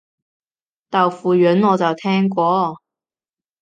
[0.89, 2.81] 豆腐膶我就聽過